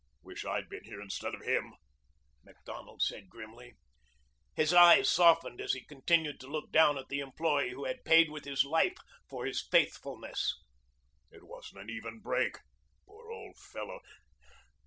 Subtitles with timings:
[0.23, 1.75] "Wish I'd been here instead of him,"
[2.43, 3.75] Macdonald said grimly.
[4.55, 8.31] His eyes softened as he continued to look down at the employee who had paid
[8.31, 8.97] with his life
[9.29, 10.55] for his faithfulness.
[11.29, 12.57] "It wasn't an even break.
[13.05, 13.99] Poor old fellow!